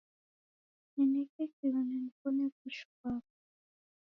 Nineke 0.93 1.43
kilole 1.55 1.95
niw'one 2.03 2.43
w'ushu 2.55 2.87
ghwapo. 2.95 3.33